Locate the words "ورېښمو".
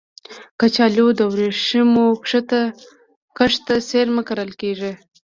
1.33-2.05